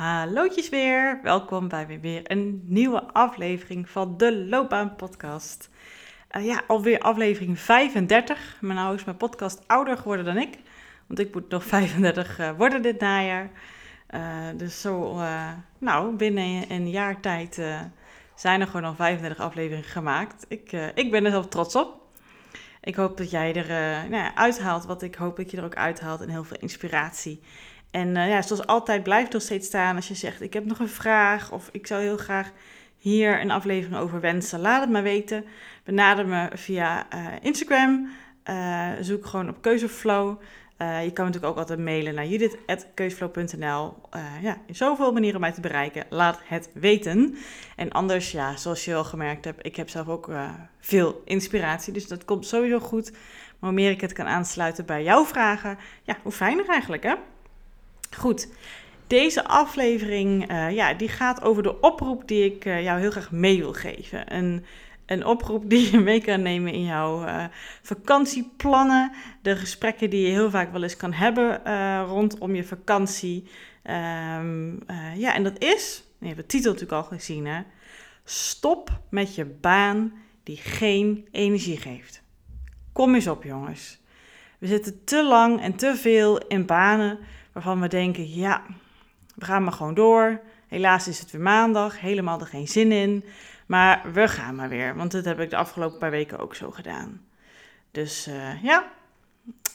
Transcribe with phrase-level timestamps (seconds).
[0.00, 5.70] Hallootjes weer, welkom bij weer een nieuwe aflevering van de Loopbaan Podcast.
[6.36, 8.56] Uh, ja, alweer aflevering 35.
[8.60, 10.58] Maar nou is mijn podcast ouder geworden dan ik,
[11.06, 13.50] want ik moet nog 35 uh, worden dit najaar.
[14.10, 14.20] Uh,
[14.56, 15.20] dus zo,
[15.78, 17.62] nou, binnen een jaar tijd
[18.34, 20.46] zijn er gewoon al 35 afleveringen gemaakt.
[20.48, 22.00] Ik, ik ben er zelf trots op.
[22.80, 23.68] Ik hoop dat jij er
[24.10, 27.40] nou ja, uithaalt wat ik hoop dat je er ook uithaalt en heel veel inspiratie.
[27.90, 30.78] En uh, ja, zoals altijd blijft er steeds staan als je zegt: Ik heb nog
[30.78, 32.50] een vraag of ik zou heel graag
[32.98, 34.60] hier een aflevering over wensen.
[34.60, 35.44] Laat het me weten.
[35.84, 38.08] Benader me via uh, Instagram.
[38.50, 40.40] Uh, zoek gewoon op Keuzeflow.
[40.78, 43.94] je kan natuurlijk ook altijd mailen naar judith.keuzeflow.nl.
[44.40, 46.04] ja, in zoveel manieren mij te bereiken.
[46.08, 47.36] Laat het weten.
[47.76, 50.30] En anders, ja, zoals je al gemerkt hebt, ik heb zelf ook
[50.80, 51.92] veel inspiratie.
[51.92, 53.12] Dus dat komt sowieso goed.
[53.12, 57.14] Maar hoe meer ik het kan aansluiten bij jouw vragen, ja, hoe fijner eigenlijk, hè?
[58.16, 58.48] Goed,
[59.06, 63.30] deze aflevering uh, ja, die gaat over de oproep die ik uh, jou heel graag
[63.30, 64.34] mee wil geven.
[64.34, 64.64] Een,
[65.06, 67.44] een oproep die je mee kan nemen in jouw uh,
[67.82, 69.12] vakantieplannen.
[69.42, 71.64] De gesprekken die je heel vaak wel eens kan hebben
[72.06, 73.48] rondom je vakantie.
[73.84, 74.78] Um,
[75.14, 77.62] ja, en dat is, je hebt de titel natuurlijk al gezien, hè?
[78.24, 82.22] Stop met je baan die geen energie geeft.
[82.92, 84.00] Kom eens op, jongens.
[84.58, 87.18] We zitten te lang en te veel in banen
[87.52, 88.62] waarvan we denken, ja,
[89.34, 90.40] we gaan maar gewoon door.
[90.68, 93.24] Helaas is het weer maandag, helemaal er geen zin in.
[93.66, 96.70] Maar we gaan maar weer, want dat heb ik de afgelopen paar weken ook zo
[96.70, 97.20] gedaan.
[97.90, 98.92] Dus uh, ja,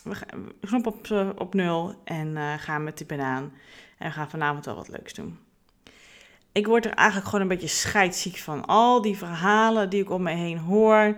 [0.04, 3.54] we gaan, knop op, uh, op nul en uh, gaan met die banaan.
[3.98, 5.39] En we gaan vanavond wel wat leuks doen.
[6.52, 8.66] Ik word er eigenlijk gewoon een beetje scheidsziek van.
[8.66, 11.17] Al die verhalen die ik om me heen hoor.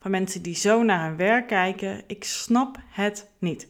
[0.00, 2.02] Van mensen die zo naar hun werk kijken.
[2.06, 3.68] Ik snap het niet.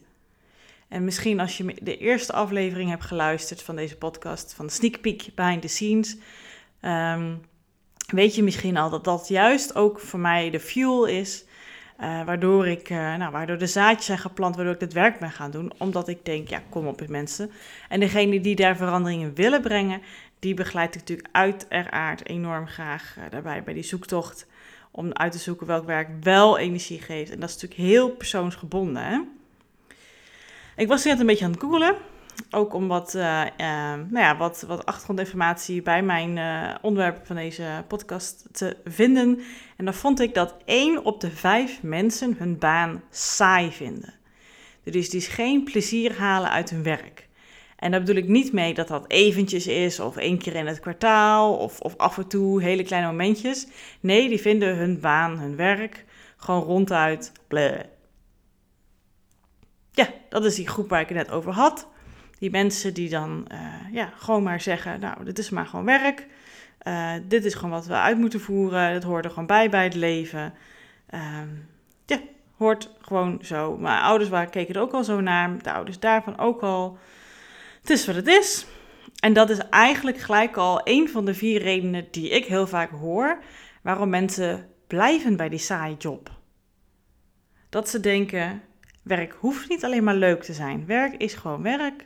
[0.93, 5.25] En misschien als je de eerste aflevering hebt geluisterd van deze podcast, van sneak peek
[5.35, 6.17] behind the scenes,
[6.81, 7.41] um,
[8.07, 11.45] weet je misschien al dat dat juist ook voor mij de fuel is.
[12.01, 15.31] Uh, waardoor, ik, uh, nou, waardoor de zaadjes zijn geplant, waardoor ik het werk ben
[15.31, 15.71] gaan doen.
[15.77, 17.51] Omdat ik denk, ja, kom op mensen.
[17.89, 20.01] En degene die daar veranderingen willen brengen,
[20.39, 24.47] die begeleid ik natuurlijk uiteraard enorm graag uh, daarbij bij die zoektocht.
[24.91, 27.31] Om uit te zoeken welk werk wel energie geeft.
[27.31, 29.03] En dat is natuurlijk heel persoonsgebonden.
[29.03, 29.19] Hè?
[30.75, 31.95] Ik was net een beetje aan het googelen.
[32.51, 33.47] Ook om wat, uh, uh,
[33.93, 39.41] nou ja, wat, wat achtergrondinformatie bij mijn uh, onderwerp van deze podcast te vinden.
[39.77, 44.13] En dan vond ik dat één op de vijf mensen hun baan saai vinden.
[44.83, 47.27] Dus die geen plezier halen uit hun werk.
[47.75, 50.79] En daar bedoel ik niet mee dat dat eventjes is, of één keer in het
[50.79, 53.67] kwartaal, of, of af en toe hele kleine momentjes.
[53.99, 56.05] Nee, die vinden hun baan, hun werk,
[56.37, 57.79] gewoon ronduit bleh
[59.93, 61.87] ja, dat is die groep waar ik het net over had.
[62.39, 63.59] Die mensen die dan uh,
[63.91, 66.27] ja, gewoon maar zeggen, nou, dit is maar gewoon werk.
[66.87, 68.81] Uh, dit is gewoon wat we uit moeten voeren.
[68.81, 70.53] Het hoort er gewoon bij bij het leven.
[71.13, 71.21] Uh,
[72.05, 72.19] ja,
[72.57, 73.77] hoort gewoon zo.
[73.77, 75.63] Mijn ouders keken er ook al zo naar.
[75.63, 76.97] De ouders daarvan ook al.
[77.81, 78.65] Het is wat het is.
[79.19, 82.91] En dat is eigenlijk gelijk al een van de vier redenen die ik heel vaak
[82.91, 83.43] hoor
[83.81, 86.31] waarom mensen blijven bij die saaie job.
[87.69, 88.61] Dat ze denken,
[89.03, 90.85] Werk hoeft niet alleen maar leuk te zijn.
[90.85, 92.05] Werk is gewoon werk.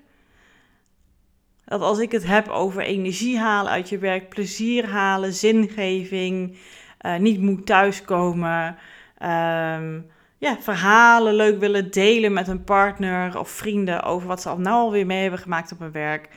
[1.66, 6.58] Dat als ik het heb over energie halen uit je werk, plezier halen, zingeving,
[7.02, 8.78] uh, niet moet thuiskomen,
[9.24, 10.06] um,
[10.38, 14.76] ja, verhalen leuk willen delen met een partner of vrienden over wat ze al nou
[14.76, 16.30] alweer mee hebben gemaakt op hun werk.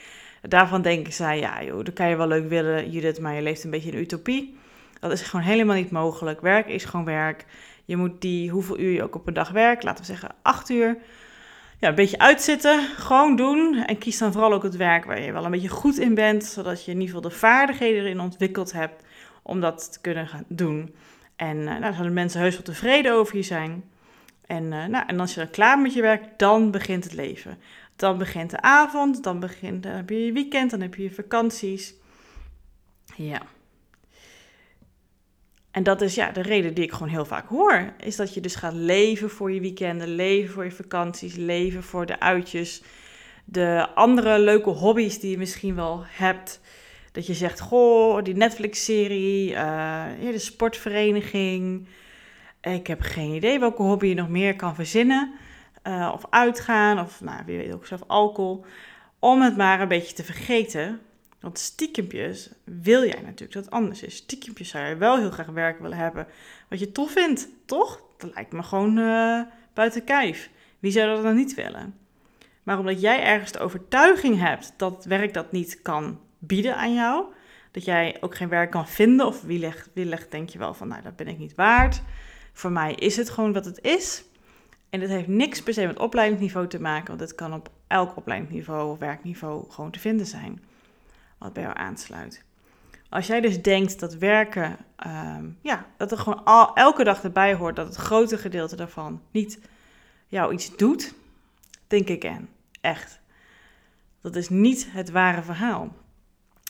[0.42, 3.64] Daarvan denken zij, ja joh, dat kan je wel leuk willen, Judith, maar je leeft
[3.64, 4.58] een beetje in utopie.
[5.00, 6.40] Dat is gewoon helemaal niet mogelijk.
[6.40, 7.44] Werk is gewoon werk.
[7.90, 10.68] Je moet die, hoeveel uur je ook op een dag werkt, laten we zeggen acht
[10.68, 10.96] uur,
[11.78, 13.74] ja, een beetje uitzitten, gewoon doen.
[13.86, 16.44] En kies dan vooral ook het werk waar je wel een beetje goed in bent,
[16.44, 19.04] zodat je in ieder geval de vaardigheden erin ontwikkeld hebt
[19.42, 20.94] om dat te kunnen gaan doen.
[21.36, 23.84] En uh, nou, zullen mensen heus wel tevreden over je zijn.
[24.46, 27.58] En, uh, nou, en als je dan klaar met je werk, dan begint het leven.
[27.96, 31.14] Dan begint de avond, dan, begint, dan heb je je weekend, dan heb je je
[31.14, 31.94] vakanties.
[33.16, 33.42] Ja.
[35.70, 37.92] En dat is ja, de reden die ik gewoon heel vaak hoor.
[37.98, 42.06] Is dat je dus gaat leven voor je weekenden, leven voor je vakanties, leven voor
[42.06, 42.82] de uitjes.
[43.44, 46.60] De andere leuke hobby's die je misschien wel hebt.
[47.12, 51.86] Dat je zegt, goh, die Netflix-serie, uh, de sportvereniging.
[52.60, 55.32] Ik heb geen idee welke hobby je nog meer kan verzinnen.
[55.84, 58.64] Uh, of uitgaan, of nou, wie weet ook zelf alcohol.
[59.18, 61.00] Om het maar een beetje te vergeten.
[61.40, 64.16] Want stiekempjes wil jij natuurlijk dat het anders is.
[64.16, 66.26] Stiekempjes zou je wel heel graag werk willen hebben
[66.68, 68.02] wat je tof vindt, toch?
[68.16, 69.42] Dat lijkt me gewoon uh,
[69.74, 70.50] buiten kijf.
[70.78, 71.98] Wie zou dat dan niet willen?
[72.62, 77.24] Maar omdat jij ergens de overtuiging hebt dat werk dat niet kan bieden aan jou.
[77.70, 80.74] Dat jij ook geen werk kan vinden of wie legt, wie legt denk je wel
[80.74, 82.02] van, nou dat ben ik niet waard.
[82.52, 84.24] Voor mij is het gewoon wat het is.
[84.90, 88.16] En dit heeft niks per se met opleidingsniveau te maken, want het kan op elk
[88.16, 90.62] opleidingsniveau of werkniveau gewoon te vinden zijn.
[91.40, 92.44] Wat bij jou aansluit.
[93.08, 97.54] Als jij dus denkt dat werken, ehm, ja, dat er gewoon al, elke dag erbij
[97.54, 99.58] hoort, dat het grote gedeelte daarvan niet
[100.26, 101.14] jou iets doet,
[101.86, 102.48] denk ik en
[102.80, 103.20] echt.
[104.20, 105.92] Dat is niet het ware verhaal.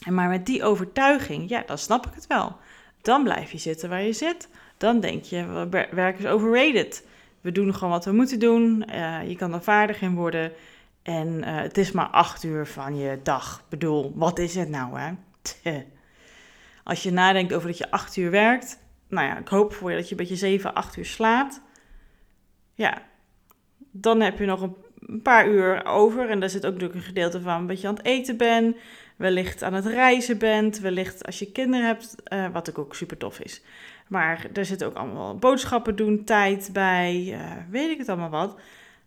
[0.05, 2.56] En maar met die overtuiging, ja, dan snap ik het wel.
[3.02, 4.49] Dan blijf je zitten waar je zit.
[4.76, 7.06] Dan denk je, werk is overrated.
[7.40, 8.84] We doen gewoon wat we moeten doen.
[8.90, 10.52] Uh, je kan er vaardig in worden.
[11.02, 13.58] En uh, het is maar acht uur van je dag.
[13.58, 15.12] Ik bedoel, wat is het nou, hè?
[16.85, 18.79] Als je nadenkt over dat je acht uur werkt.
[19.08, 21.61] Nou ja, ik hoop voor je dat je een beetje zeven, acht uur slaapt.
[22.75, 23.02] Ja,
[23.91, 24.62] dan heb je nog
[25.06, 26.29] een paar uur over.
[26.29, 28.76] En daar zit ook natuurlijk een gedeelte van dat je aan het eten bent.
[29.17, 30.79] Wellicht aan het reizen bent.
[30.79, 33.62] Wellicht als je kinderen hebt, uh, wat ook super tof is.
[34.08, 38.61] Maar er zit ook allemaal boodschappen doen, tijd bij, uh, weet ik het allemaal wat.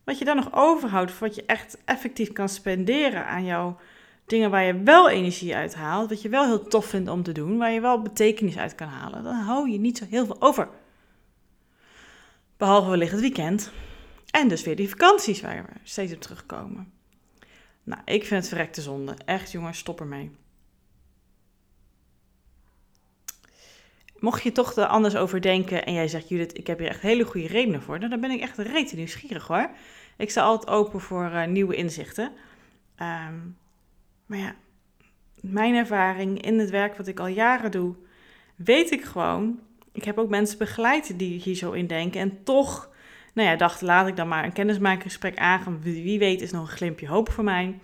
[0.04, 3.78] Wat je dan nog overhoudt, wat je echt effectief kan spenderen aan jouw
[4.26, 6.10] dingen waar je wel energie uit haalt.
[6.10, 8.88] Wat je wel heel tof vindt om te doen, waar je wel betekenis uit kan
[8.88, 9.24] halen.
[9.24, 10.70] Dan hou je niet zo heel veel over.
[12.58, 13.72] Behalve wellicht het weekend.
[14.32, 16.92] En dus weer die vakanties waar we steeds op terugkomen.
[17.84, 19.16] Nou, ik vind het verrekte zonde.
[19.26, 20.32] Echt jongens, stop ermee.
[24.24, 27.02] Mocht je toch er anders over denken en jij zegt, Judith, ik heb hier echt
[27.02, 29.70] hele goede redenen voor, dan ben ik echt rete nieuwsgierig hoor.
[30.18, 32.32] Ik sta altijd open voor uh, nieuwe inzichten.
[32.98, 33.58] Um,
[34.26, 34.56] maar ja,
[35.42, 37.96] mijn ervaring in het werk wat ik al jaren doe,
[38.56, 39.60] weet ik gewoon.
[39.92, 42.22] Ik heb ook mensen begeleid die hier zo in denken.
[42.22, 42.90] En toch,
[43.34, 45.82] nou ja, dacht, laat ik dan maar een kennismakingsgesprek aangaan.
[45.82, 47.80] Wie weet is nog een glimpje hoop voor mij.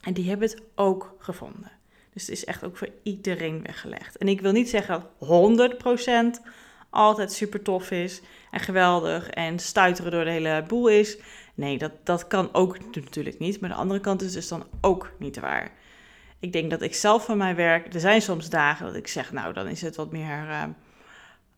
[0.00, 1.79] En die hebben het ook gevonden.
[2.20, 4.16] Dus het is echt ook voor iedereen weggelegd.
[4.16, 6.44] En ik wil niet zeggen dat 100%
[6.90, 8.20] altijd super tof is
[8.50, 11.18] en geweldig en stuiteren door de hele boel is.
[11.54, 13.60] Nee, dat, dat kan ook natuurlijk niet.
[13.60, 15.70] Maar de andere kant is dus dan ook niet waar.
[16.38, 17.94] Ik denk dat ik zelf van mijn werk.
[17.94, 20.48] Er zijn soms dagen dat ik zeg, nou, dan is het wat meer.
[20.48, 20.64] Uh,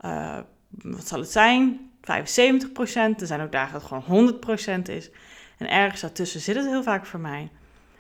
[0.01, 0.39] uh,
[0.69, 1.91] wat zal het zijn?
[2.03, 3.21] 75 procent.
[3.21, 5.11] Er zijn ook dagen dat het gewoon 100 procent is.
[5.59, 7.51] En ergens daartussen zit het heel vaak voor mij.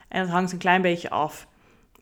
[0.08, 1.46] En dat hangt een klein beetje af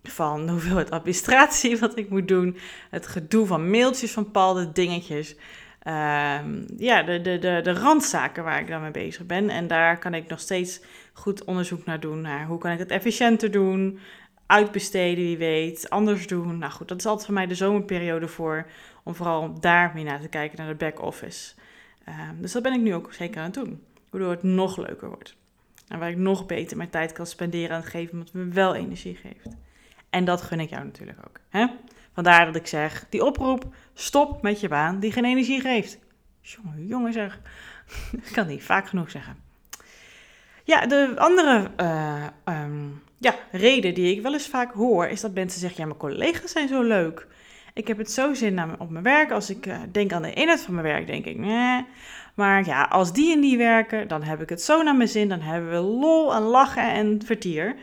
[0.03, 2.57] van de hoeveelheid administratie wat ik moet doen.
[2.91, 5.37] Het gedoe van mailtjes van bepaalde dingetjes.
[5.83, 9.51] Ehm, ja, de, de, de, de randzaken waar ik dan mee bezig ben.
[9.51, 10.81] En daar kan ik nog steeds
[11.13, 12.21] goed onderzoek naar doen.
[12.21, 13.99] Naar hoe kan ik het efficiënter doen,
[14.47, 16.59] uitbesteden, wie weet, anders doen.
[16.59, 18.67] Nou goed, dat is altijd voor mij de zomerperiode voor.
[19.05, 21.55] Om vooral daar mee naar te kijken, naar de back-office.
[22.05, 23.83] Ehm, dus dat ben ik nu ook zeker aan het doen.
[24.11, 25.37] Waardoor het nog leuker wordt.
[25.89, 28.75] En waar ik nog beter mijn tijd kan spenderen aan het geven wat me wel
[28.75, 29.57] energie geeft.
[30.11, 31.41] En dat gun ik jou natuurlijk ook.
[31.49, 31.67] Hè?
[32.13, 33.65] Vandaar dat ik zeg, die oproep,
[33.95, 35.99] stop met je baan die geen energie geeft.
[36.41, 37.41] Jongen, jongen zeg,
[38.27, 39.37] ik kan niet vaak genoeg zeggen.
[40.65, 45.35] Ja, de andere uh, um, ja, reden die ik wel eens vaak hoor, is dat
[45.35, 47.27] mensen zeggen, ja, mijn collega's zijn zo leuk.
[47.75, 49.31] Ik heb het zo zin op mijn werk.
[49.31, 51.87] Als ik uh, denk aan de inhoud van mijn werk, denk ik, nee.
[52.35, 55.29] Maar ja, als die en die werken, dan heb ik het zo naar mijn zin.
[55.29, 57.77] Dan hebben we lol en lachen en vertier.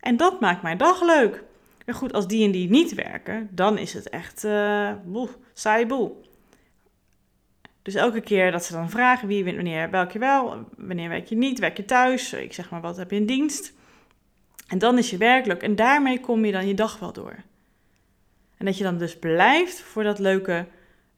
[0.00, 1.42] En dat maakt mijn dag leuk.
[1.86, 5.86] Maar goed, als die en die niet werken, dan is het echt uh, boel, saai
[5.86, 6.24] boel.
[7.82, 11.36] Dus elke keer dat ze dan vragen wie wanneer werk je wel, wanneer werk je
[11.36, 13.72] niet, werk je thuis, ik zeg maar wat heb je in dienst.
[14.66, 17.36] En dan is je werkelijk en daarmee kom je dan je dag wel door.
[18.56, 20.66] En dat je dan dus blijft voor dat leuke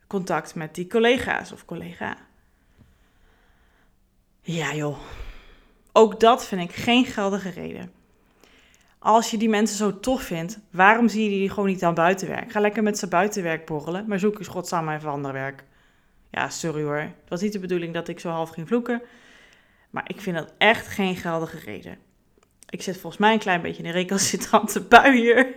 [0.07, 2.17] contact met die collega's of collega.
[4.41, 4.99] Ja joh,
[5.93, 7.93] ook dat vind ik geen geldige reden
[8.99, 12.53] als je die mensen zo tof vindt, waarom zie je die gewoon niet aan buitenwerk?
[12.53, 15.65] Ga lekker met ze buitenwerk borrelen, maar zoek eens godsamme even ander werk.
[16.31, 16.97] Ja, sorry hoor.
[16.97, 19.03] Het was niet de bedoeling dat ik zo half ging vloeken.
[19.91, 21.99] Maar ik vind dat echt geen geldige reden.
[22.69, 25.55] Ik zit volgens mij een klein beetje in een recalcitrante bui hier.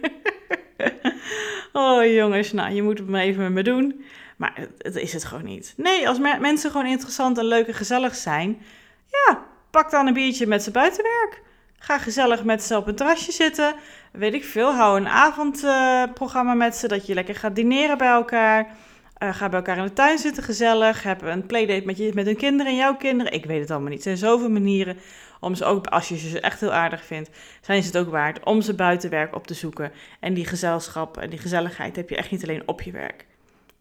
[1.73, 4.03] oh jongens, nou je moet het maar even met me doen.
[4.37, 5.73] Maar het, is het gewoon niet.
[5.77, 8.61] Nee, als mensen gewoon interessant en leuk en gezellig zijn,
[9.07, 11.41] ja, pak dan een biertje met ze buitenwerk.
[11.83, 13.75] Ga gezellig met ze op een terrasje zitten.
[14.11, 14.73] Weet ik veel.
[14.73, 16.87] Hou een avondprogramma uh, met ze.
[16.87, 18.67] Dat je lekker gaat dineren bij elkaar.
[19.23, 21.03] Uh, ga bij elkaar in de tuin zitten gezellig.
[21.03, 23.33] Heb een playdate met, je, met hun kinderen en jouw kinderen.
[23.33, 23.97] Ik weet het allemaal niet.
[23.97, 24.97] Er zijn zoveel manieren
[25.39, 27.29] om ze ook, als je ze echt heel aardig vindt,
[27.61, 29.91] zijn ze het ook waard om ze buiten werk op te zoeken.
[30.19, 33.25] En die gezelschap en die gezelligheid heb je echt niet alleen op je werk.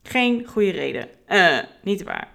[0.02, 1.09] Geen goede reden.
[1.28, 2.28] Uh, niet waar.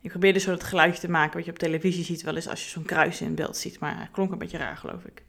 [0.00, 2.64] Ik probeerde zo dat geluidje te maken wat je op televisie ziet wel eens als
[2.64, 3.78] je zo'n kruis in beeld ziet.
[3.78, 5.22] Maar het klonk een beetje raar, geloof ik.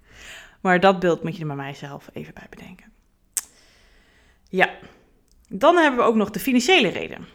[0.62, 2.92] Maar dat beeld moet je er bij mijzelf even bij bedenken.
[4.50, 4.70] Ja,
[5.48, 7.26] dan hebben we ook nog de financiële reden.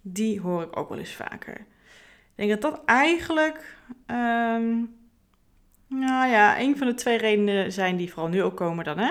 [0.00, 1.56] Die hoor ik ook wel eens vaker.
[1.56, 4.72] Ik denk dat dat eigenlijk, ehm,
[5.88, 9.10] nou ja, een van de twee redenen zijn die vooral nu ook komen dan, hè?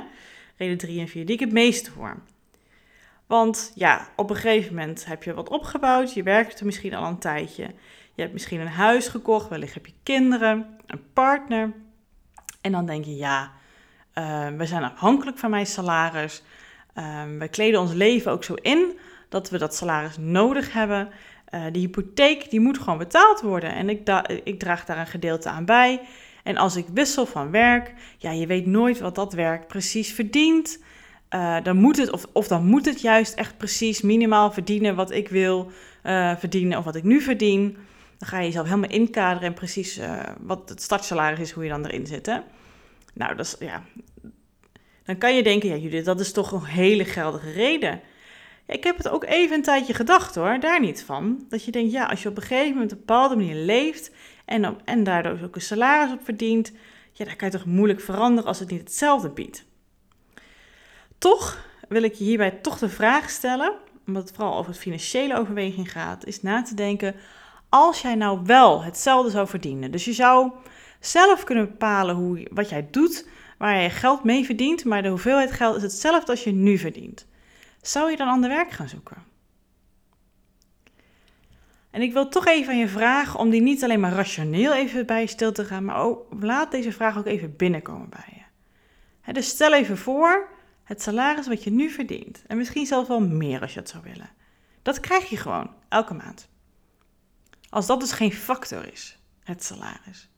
[0.57, 2.21] Reden 3 en 4, die ik het meest hoor.
[3.33, 7.05] Want ja, op een gegeven moment heb je wat opgebouwd, je werkt er misschien al
[7.05, 7.63] een tijdje.
[8.13, 11.73] Je hebt misschien een huis gekocht, wellicht heb je kinderen, een partner.
[12.61, 13.51] En dan denk je, ja,
[14.15, 16.43] uh, we zijn afhankelijk van mijn salaris.
[16.95, 18.99] Uh, we kleden ons leven ook zo in
[19.29, 21.09] dat we dat salaris nodig hebben.
[21.53, 25.49] Uh, de hypotheek die moet gewoon betaald worden en ik, ik draag daar een gedeelte
[25.49, 26.01] aan bij.
[26.43, 30.79] En als ik wissel van werk, ja, je weet nooit wat dat werk precies verdient.
[31.33, 35.11] Uh, dan moet het, of, of dan moet het juist echt precies minimaal verdienen wat
[35.11, 35.71] ik wil
[36.03, 37.77] uh, verdienen of wat ik nu verdien.
[38.17, 41.69] Dan ga je jezelf helemaal inkaderen en precies uh, wat het startsalaris is, hoe je
[41.69, 42.25] dan erin zit.
[42.25, 42.37] Hè?
[43.13, 43.83] Nou, dat is, ja.
[45.05, 48.01] Dan kan je denken, ja Judith, dat is toch een hele geldige reden.
[48.67, 51.45] Ik heb het ook even een tijdje gedacht hoor, daar niet van.
[51.49, 54.11] Dat je denkt, ja, als je op een gegeven moment op een bepaalde manier leeft
[54.45, 56.71] en, en daardoor ook een salaris op verdient,
[57.11, 59.65] ja, dan kan je toch moeilijk veranderen als het niet hetzelfde biedt.
[61.23, 63.73] Toch wil ik je hierbij toch de vraag stellen,
[64.07, 67.15] omdat het vooral over het financiële overweging gaat, is na te denken,
[67.69, 70.51] als jij nou wel hetzelfde zou verdienen, dus je zou
[70.99, 73.27] zelf kunnen bepalen hoe, wat jij doet,
[73.57, 77.27] waar je geld mee verdient, maar de hoeveelheid geld is hetzelfde als je nu verdient.
[77.81, 79.23] Zou je dan ander werk gaan zoeken?
[81.91, 85.05] En ik wil toch even aan je vragen om die niet alleen maar rationeel even
[85.05, 88.45] bij je stil te gaan, maar ook, laat deze vraag ook even binnenkomen bij
[89.25, 89.33] je.
[89.33, 90.52] dus stel even voor
[90.83, 92.43] het salaris wat je nu verdient.
[92.47, 94.29] En misschien zelfs wel meer als je het zou willen.
[94.81, 96.49] Dat krijg je gewoon elke maand.
[97.69, 100.29] Als dat dus geen factor is, het salaris.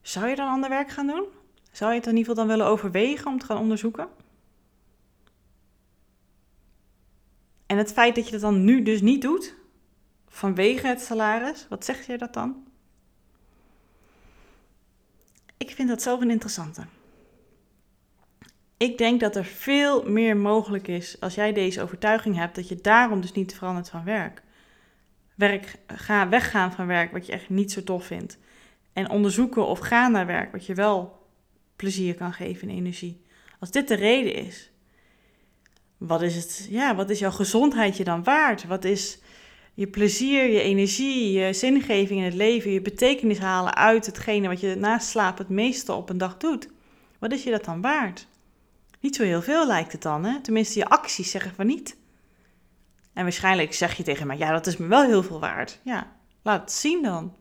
[0.00, 1.24] Zou je dan ander werk gaan doen?
[1.72, 4.08] Zou je het in ieder geval dan willen overwegen om te gaan onderzoeken?
[7.66, 9.54] En het feit dat je dat dan nu dus niet doet,
[10.28, 12.64] vanwege het salaris, wat zeg je dat dan?
[15.56, 16.86] Ik vind dat zelf een interessante.
[18.78, 22.80] Ik denk dat er veel meer mogelijk is als jij deze overtuiging hebt dat je
[22.80, 24.42] daarom dus niet verandert van werk.
[25.34, 28.38] Werk, ga weggaan van werk wat je echt niet zo tof vindt.
[28.92, 31.26] En onderzoeken of gaan naar werk wat je wel
[31.76, 33.24] plezier kan geven en energie.
[33.60, 34.70] Als dit de reden is,
[35.96, 38.66] wat is, het, ja, wat is jouw gezondheid je dan waard?
[38.66, 39.18] Wat is
[39.74, 44.60] je plezier, je energie, je zingeving in het leven, je betekenis halen uit hetgene wat
[44.60, 46.68] je na slaap het meeste op een dag doet?
[47.18, 48.26] Wat is je dat dan waard?
[49.06, 50.40] Niet zo heel veel lijkt het dan, hè?
[50.40, 51.96] Tenminste, je acties zeggen van niet.
[53.12, 55.80] En waarschijnlijk zeg je tegen mij, ja, dat is me wel heel veel waard.
[55.82, 57.34] Ja, laat het zien dan.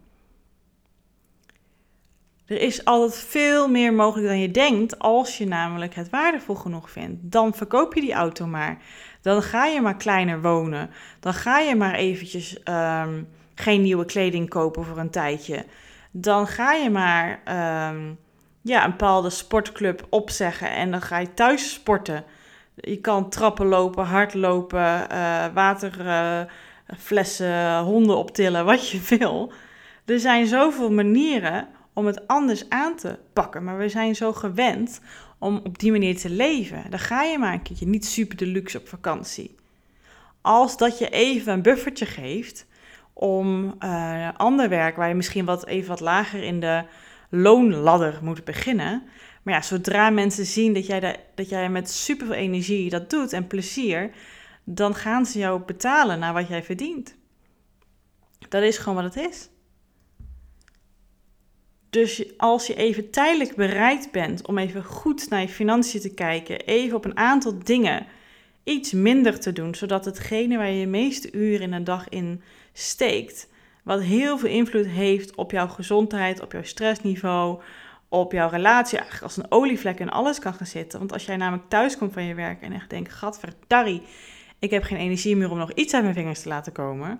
[2.45, 6.91] Er is altijd veel meer mogelijk dan je denkt als je namelijk het waardevol genoeg
[6.91, 7.31] vindt.
[7.31, 8.81] Dan verkoop je die auto maar.
[9.21, 10.89] Dan ga je maar kleiner wonen.
[11.19, 15.65] Dan ga je maar eventjes um, geen nieuwe kleding kopen voor een tijdje.
[16.11, 17.41] Dan ga je maar
[17.89, 18.17] um,
[18.65, 22.23] ja, een bepaalde sportclub opzeggen en dan ga je thuis sporten.
[22.75, 29.51] Je kan trappen lopen, hardlopen, uh, waterflessen, uh, honden optillen, wat je wil.
[30.05, 33.63] Er zijn zoveel manieren om het anders aan te pakken.
[33.63, 35.01] Maar we zijn zo gewend
[35.39, 36.83] om op die manier te leven.
[36.89, 39.55] Dan ga je maar een keertje niet super deluxe op vakantie.
[40.41, 42.65] Als dat je even een buffertje geeft
[43.13, 46.83] om uh, ander werk waar je misschien wat even wat lager in de
[47.35, 49.03] loonladder moet beginnen.
[49.43, 53.47] Maar ja, zodra mensen zien dat jij, dat jij met superveel energie dat doet en
[53.47, 54.11] plezier,
[54.63, 57.15] dan gaan ze jou betalen naar wat jij verdient.
[58.49, 59.49] Dat is gewoon wat het is.
[61.89, 66.59] Dus als je even tijdelijk bereid bent om even goed naar je financiën te kijken,
[66.59, 68.05] even op een aantal dingen
[68.63, 72.41] iets minder te doen, zodat hetgene waar je de meeste uren in een dag in
[72.73, 73.47] steekt,
[73.85, 77.61] wat heel veel invloed heeft op jouw gezondheid, op jouw stressniveau,
[78.09, 80.99] op jouw relatie, eigenlijk als een olievlek in alles kan gaan zitten.
[80.99, 84.01] Want als jij namelijk thuis komt van je werk en echt denkt, gadverdarrie,
[84.59, 87.19] ik heb geen energie meer om nog iets uit mijn vingers te laten komen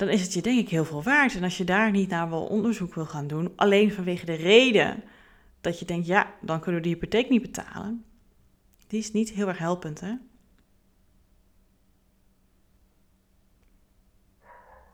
[0.00, 1.34] dan is het je denk ik heel veel waard.
[1.34, 5.02] En als je daar niet naar wel onderzoek wil gaan doen, alleen vanwege de reden
[5.60, 8.04] dat je denkt, ja, dan kunnen we de hypotheek niet betalen,
[8.86, 10.12] die is niet heel erg helpend, hè?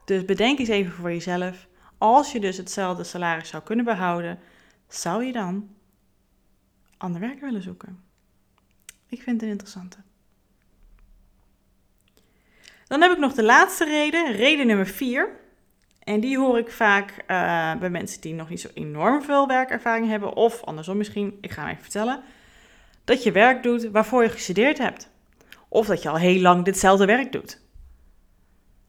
[0.06, 1.66] Dus bedenk eens even voor jezelf,
[1.98, 4.38] als je dus hetzelfde salaris zou kunnen behouden,
[4.88, 5.68] zou je dan
[6.96, 8.02] ander werk willen zoeken?
[9.08, 9.96] Ik vind het een interessante.
[12.86, 15.28] Dan heb ik nog de laatste reden, reden nummer vier.
[15.98, 20.08] En die hoor ik vaak uh, bij mensen die nog niet zo enorm veel werkervaring
[20.08, 20.34] hebben.
[20.34, 22.22] Of andersom misschien, ik ga hem even vertellen.
[23.04, 25.10] Dat je werk doet waarvoor je gestudeerd hebt.
[25.68, 27.64] Of dat je al heel lang ditzelfde werk doet.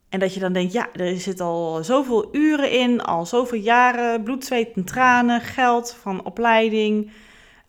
[0.09, 4.23] En dat je dan denkt, ja, er zit al zoveel uren in, al zoveel jaren,
[4.23, 7.11] bloed, zweet en tranen, geld van opleiding.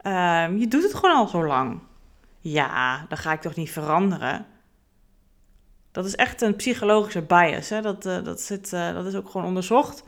[0.03, 1.81] Uh, je doet het gewoon al zo lang.
[2.41, 4.47] Ja, dan ga ik toch niet veranderen.
[5.93, 7.69] Dat is echt een psychologische bias.
[7.69, 7.81] Hè?
[7.81, 10.05] Dat, uh, dat, zit, uh, dat is ook gewoon onderzocht.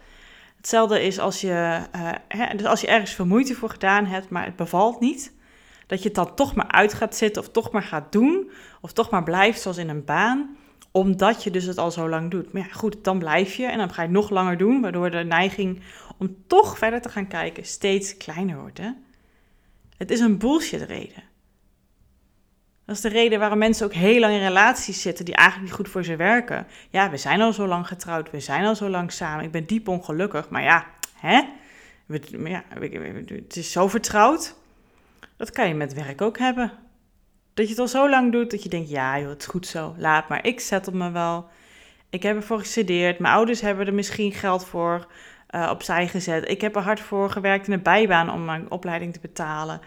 [0.56, 4.28] Hetzelfde is als je, uh, hè, dus als je ergens veel moeite voor gedaan hebt,
[4.28, 5.32] maar het bevalt niet.
[5.86, 8.50] Dat je het dan toch maar uit gaat zitten of toch maar gaat doen.
[8.80, 10.56] Of toch maar blijft zoals in een baan.
[10.90, 12.52] Omdat je dus het al zo lang doet.
[12.52, 14.80] Maar ja, goed, dan blijf je en dan ga je nog langer doen.
[14.80, 15.80] Waardoor de neiging
[16.18, 18.78] om toch verder te gaan kijken steeds kleiner wordt.
[18.78, 18.90] Hè?
[19.96, 21.22] Het is een bullshit reden.
[22.84, 25.78] Dat is de reden waarom mensen ook heel lang in relaties zitten die eigenlijk niet
[25.78, 26.66] goed voor ze werken.
[26.90, 29.66] Ja, we zijn al zo lang getrouwd, we zijn al zo lang samen, ik ben
[29.66, 31.40] diep ongelukkig, maar ja, hè?
[32.44, 32.64] ja,
[33.26, 34.54] het is zo vertrouwd.
[35.36, 36.72] Dat kan je met werk ook hebben.
[37.60, 39.66] Dat je het al zo lang doet dat je denkt, ja joh, het is goed
[39.66, 41.48] zo, laat maar, ik zet op me wel.
[42.10, 45.06] Ik heb ervoor gestudeerd, mijn ouders hebben er misschien geld voor
[45.50, 46.48] uh, opzij gezet.
[46.48, 49.80] Ik heb er hard voor gewerkt in een bijbaan om mijn opleiding te betalen.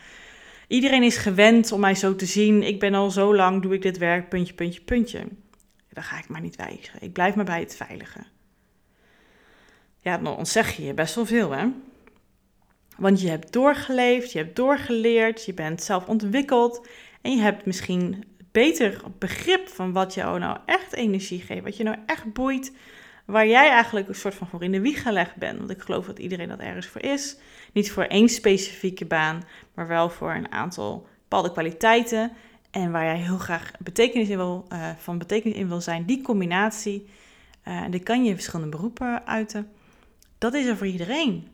[0.68, 2.64] Iedereen is gewend om mij zo te zien.
[2.64, 5.28] Ik ben al zo lang, doe ik dit werk, puntje, puntje, puntje.
[5.90, 7.02] Dan ga ik maar niet wijzigen.
[7.02, 8.20] Ik blijf maar bij het veilige.
[10.00, 11.68] Ja, dan ontzeg je je best wel veel, hè?
[12.98, 16.88] Want je hebt doorgeleefd, je hebt doorgeleerd, je bent zelf ontwikkeld
[17.24, 21.84] en je hebt misschien beter begrip van wat jou nou echt energie geeft, wat je
[21.84, 22.72] nou echt boeit,
[23.26, 25.58] waar jij eigenlijk een soort van voor in de wieg gelegd bent.
[25.58, 27.38] Want ik geloof dat iedereen dat ergens voor is.
[27.74, 32.32] Niet voor één specifieke baan, maar wel voor een aantal bepaalde kwaliteiten.
[32.72, 36.22] En waar jij heel graag betekenis in wil, uh, van betekenis in wil zijn, die
[36.22, 37.10] combinatie.
[37.64, 39.72] En die kan je in verschillende beroepen uiten.
[40.38, 41.48] Dat is er voor iedereen.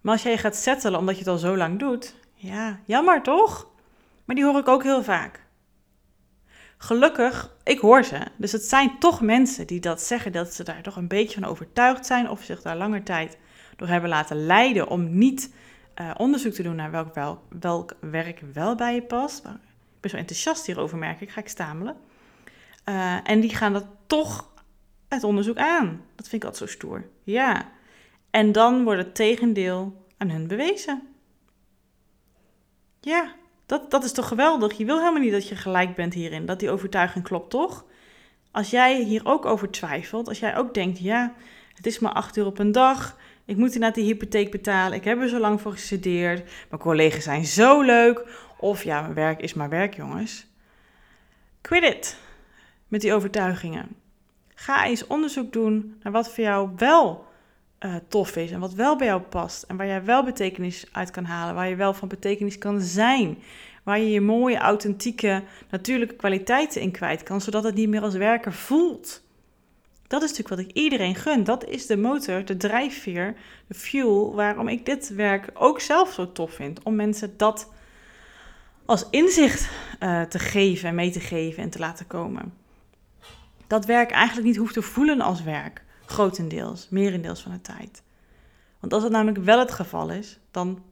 [0.00, 3.72] Maar als jij gaat settelen omdat je het al zo lang doet, ja, jammer toch?
[4.24, 5.42] Maar die hoor ik ook heel vaak.
[6.76, 8.20] Gelukkig, ik hoor ze.
[8.36, 11.50] Dus het zijn toch mensen die dat zeggen, dat ze daar toch een beetje van
[11.50, 13.38] overtuigd zijn of zich daar langer tijd
[13.76, 15.54] door hebben laten leiden om niet
[16.00, 19.44] uh, onderzoek te doen naar welk, wel, welk werk wel bij je past.
[19.44, 21.96] Ik ben zo enthousiast hierover, merk ik, ga ik stamelen.
[22.88, 24.52] Uh, en die gaan dat toch
[25.08, 26.04] het onderzoek aan.
[26.14, 27.08] Dat vind ik altijd zo stoer.
[27.22, 27.68] Ja.
[28.30, 31.02] En dan wordt het tegendeel aan hun bewezen.
[33.00, 33.34] Ja,
[33.66, 34.76] dat, dat is toch geweldig?
[34.76, 37.84] Je wil helemaal niet dat je gelijk bent hierin, dat die overtuiging klopt, toch?
[38.50, 41.34] Als jij hier ook over twijfelt, als jij ook denkt, ja,
[41.74, 45.04] het is maar acht uur op een dag, ik moet inderdaad die hypotheek betalen, ik
[45.04, 48.24] heb er zo lang voor gestudeerd, mijn collega's zijn zo leuk,
[48.58, 50.46] of ja, mijn werk is maar werk, jongens.
[51.60, 52.18] Quit it
[52.88, 53.96] met die overtuigingen.
[54.54, 57.26] Ga eens onderzoek doen naar wat voor jou wel
[57.84, 61.10] uh, tof is en wat wel bij jou past en waar jij wel betekenis uit
[61.10, 63.38] kan halen, waar je wel van betekenis kan zijn,
[63.82, 68.14] waar je je mooie, authentieke, natuurlijke kwaliteiten in kwijt kan, zodat het niet meer als
[68.14, 69.22] werker voelt.
[70.06, 71.44] Dat is natuurlijk wat ik iedereen gun.
[71.44, 73.34] Dat is de motor, de drijfveer,
[73.66, 76.82] de fuel waarom ik dit werk ook zelf zo tof vind.
[76.82, 77.72] Om mensen dat
[78.84, 79.70] als inzicht
[80.00, 82.52] uh, te geven en mee te geven en te laten komen.
[83.66, 85.82] Dat werk eigenlijk niet hoeft te voelen als werk.
[86.06, 88.02] Grotendeels, merendeels van de tijd.
[88.80, 90.82] Want als dat namelijk wel het geval is, dan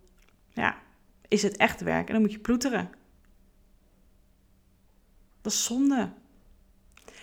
[0.53, 0.77] ja,
[1.29, 2.91] is het echt werk en dan moet je ploeteren.
[5.41, 6.09] Dat is zonde.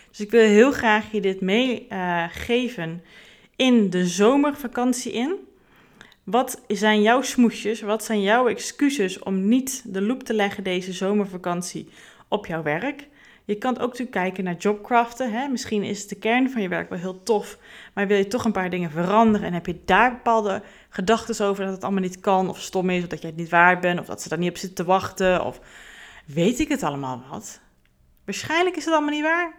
[0.09, 2.99] Dus ik wil heel graag je dit meegeven uh,
[3.55, 5.35] in de zomervakantie in.
[6.23, 7.81] Wat zijn jouw smoesjes?
[7.81, 11.89] Wat zijn jouw excuses om niet de loop te leggen deze zomervakantie
[12.27, 13.07] op jouw werk?
[13.49, 15.31] Je kan ook natuurlijk kijken naar jobcraften.
[15.31, 15.47] Hè?
[15.47, 17.57] Misschien is de kern van je werk wel heel tof,
[17.93, 21.63] maar wil je toch een paar dingen veranderen en heb je daar bepaalde gedachten over
[21.63, 23.99] dat het allemaal niet kan of stom is of dat je het niet waard bent
[23.99, 25.59] of dat ze daar niet op zitten te wachten of
[26.25, 27.59] weet ik het allemaal wat?
[28.25, 29.53] Waarschijnlijk is het allemaal niet waar.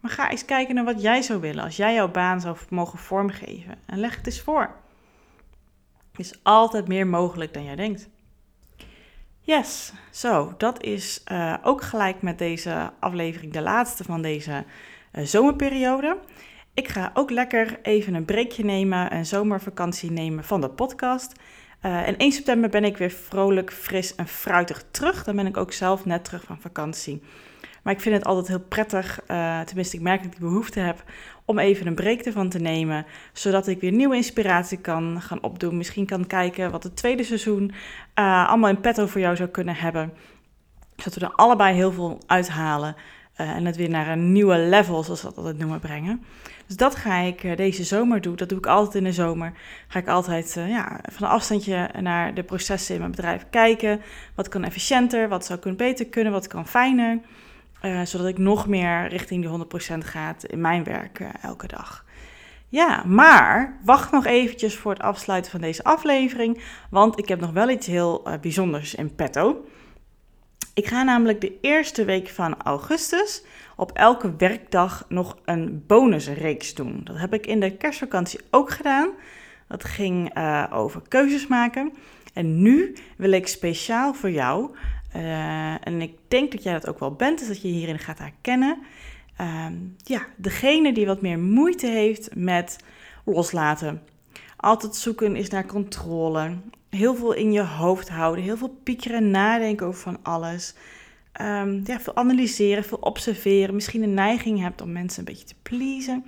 [0.00, 2.98] Maar ga eens kijken naar wat jij zou willen als jij jouw baan zou mogen
[2.98, 4.74] vormgeven en leg het eens voor.
[6.16, 8.08] Is altijd meer mogelijk dan jij denkt.
[9.48, 14.64] Yes, zo, dat is uh, ook gelijk met deze aflevering de laatste van deze
[15.12, 16.18] uh, zomerperiode.
[16.74, 21.32] Ik ga ook lekker even een breekje nemen, een zomervakantie nemen van de podcast.
[21.82, 25.24] Uh, en 1 september ben ik weer vrolijk, fris en fruitig terug.
[25.24, 27.22] Dan ben ik ook zelf net terug van vakantie.
[27.88, 30.80] Maar ik vind het altijd heel prettig, uh, tenminste ik merk dat ik die behoefte
[30.80, 31.02] heb,
[31.44, 33.06] om even een break ervan te nemen.
[33.32, 35.76] Zodat ik weer nieuwe inspiratie kan gaan opdoen.
[35.76, 37.72] Misschien kan kijken wat het tweede seizoen
[38.14, 40.12] uh, allemaal in petto voor jou zou kunnen hebben.
[40.96, 42.96] Zodat we er allebei heel veel uithalen.
[43.34, 46.24] eh, en het weer naar een nieuwe level, zoals we dat altijd noemen, brengen.
[46.66, 48.36] Dus dat ga ik eh, deze zomer doen.
[48.36, 49.52] Dat doe ik altijd in de zomer.
[49.88, 54.00] Ga ik altijd uh, ja, van een afstandje naar de processen in mijn bedrijf kijken.
[54.34, 57.18] Wat kan efficiënter, wat zou kunnen beter kunnen, wat kan fijner.
[58.04, 62.04] Zodat ik nog meer richting die 100% gaat in mijn werk elke dag.
[62.68, 67.50] Ja, maar wacht nog eventjes voor het afsluiten van deze aflevering, want ik heb nog
[67.50, 69.64] wel iets heel bijzonders in petto.
[70.74, 73.42] Ik ga namelijk de eerste week van augustus
[73.76, 77.00] op elke werkdag nog een bonusreeks doen.
[77.04, 79.08] Dat heb ik in de kerstvakantie ook gedaan.
[79.68, 80.38] Dat ging
[80.72, 81.92] over keuzes maken.
[82.34, 84.76] En nu wil ik speciaal voor jou,
[85.16, 88.18] uh, en ik denk dat jij dat ook wel bent, dus dat je hierin gaat
[88.18, 88.78] herkennen.
[89.40, 89.66] Uh,
[90.04, 92.78] ja, degene die wat meer moeite heeft met
[93.24, 94.02] loslaten.
[94.56, 96.56] Altijd zoeken is naar controle
[96.90, 100.74] heel veel in je hoofd houden, heel veel piekeren en nadenken over van alles.
[101.40, 103.74] Um, ja, veel analyseren, veel observeren.
[103.74, 106.24] Misschien een neiging hebt om mensen een beetje te pleasen.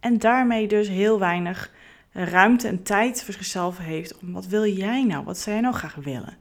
[0.00, 1.72] En daarmee dus heel weinig
[2.12, 5.24] ruimte en tijd voor zichzelf heeft om wat wil jij nou?
[5.24, 6.36] Wat zou jij nou graag willen?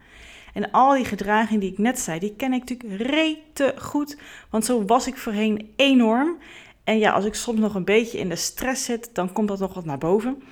[0.54, 4.18] En al die gedragingen die ik net zei, die ken ik natuurlijk rete goed.
[4.50, 6.38] Want zo was ik voorheen enorm.
[6.84, 9.60] En ja, als ik soms nog een beetje in de stress zit, dan komt dat
[9.60, 10.44] nog wat naar boven.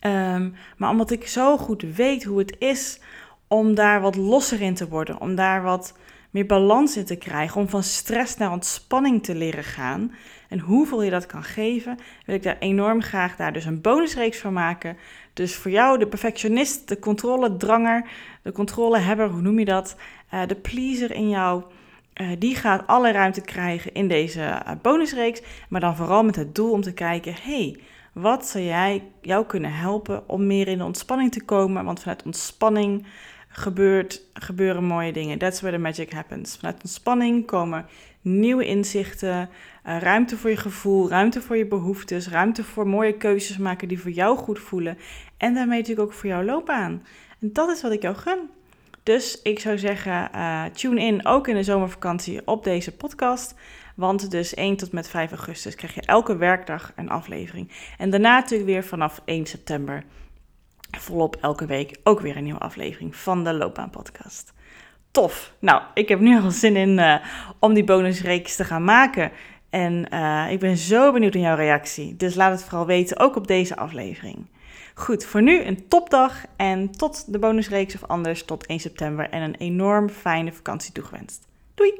[0.00, 3.00] Um, maar omdat ik zo goed weet hoe het is
[3.46, 5.94] om daar wat losser in te worden, om daar wat
[6.30, 10.14] meer balans in te krijgen, om van stress naar ontspanning te leren gaan
[10.48, 14.38] en hoeveel je dat kan geven, wil ik daar enorm graag daar dus een bonusreeks
[14.38, 14.96] van maken.
[15.38, 18.08] Dus voor jou, de perfectionist, de controledranger,
[18.42, 19.96] de controlehebber, hoe noem je dat?
[20.34, 21.62] Uh, de pleaser in jou,
[22.14, 26.54] uh, die gaat alle ruimte krijgen in deze uh, bonusreeks, maar dan vooral met het
[26.54, 27.76] doel om te kijken, hey,
[28.12, 31.84] wat zou jij jou kunnen helpen om meer in de ontspanning te komen?
[31.84, 33.06] Want vanuit ontspanning
[33.48, 35.38] gebeurt, gebeuren mooie dingen.
[35.38, 36.56] That's where the magic happens.
[36.56, 37.86] Vanuit ontspanning komen
[38.22, 39.48] nieuwe inzichten,
[39.86, 44.00] uh, ruimte voor je gevoel, ruimte voor je behoeftes, ruimte voor mooie keuzes maken die
[44.00, 44.98] voor jou goed voelen.
[45.36, 47.02] En daarmee natuurlijk ook voor jouw loopbaan.
[47.40, 48.50] En dat is wat ik jou gun.
[49.02, 53.54] Dus ik zou zeggen, uh, tune in ook in de zomervakantie op deze podcast.
[53.96, 57.72] Want dus 1 tot met 5 augustus krijg je elke werkdag een aflevering.
[57.98, 60.04] En daarna natuurlijk weer vanaf 1 september
[60.98, 64.52] volop elke week ook weer een nieuwe aflevering van de Loopbaan Podcast.
[65.18, 65.52] Tof!
[65.58, 67.14] Nou, ik heb nu al zin in uh,
[67.58, 69.30] om die bonusreeks te gaan maken.
[69.70, 72.16] En uh, ik ben zo benieuwd naar jouw reactie.
[72.16, 74.46] Dus laat het vooral weten, ook op deze aflevering.
[74.94, 79.30] Goed, voor nu een topdag en tot de bonusreeks of anders tot 1 september.
[79.30, 81.46] En een enorm fijne vakantie toegewenst.
[81.74, 81.92] Doei!